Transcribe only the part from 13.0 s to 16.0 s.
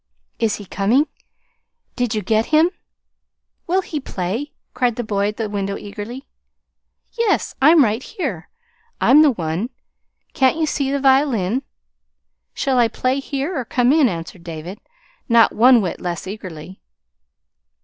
here or come in?" answered David, not one